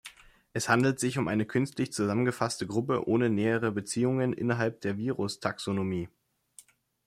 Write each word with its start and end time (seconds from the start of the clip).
Es 0.53 0.67
handelt 0.67 0.99
sich 0.99 1.19
um 1.19 1.27
eine 1.27 1.45
künstlich 1.45 1.93
zusammengefasste 1.93 2.65
Gruppe 2.65 3.07
ohne 3.07 3.29
nähere 3.29 3.71
Beziehungen 3.71 4.33
innerhalb 4.33 4.81
der 4.81 4.97
Virus-Taxonomie. 4.97 6.09